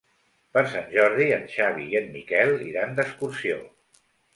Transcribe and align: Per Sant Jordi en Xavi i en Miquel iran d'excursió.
Per 0.55 0.63
Sant 0.71 0.87
Jordi 0.93 1.29
en 1.37 1.47
Xavi 1.57 1.87
i 1.93 2.01
en 2.03 2.11
Miquel 2.19 2.59
iran 2.73 3.01
d'excursió. 3.01 3.65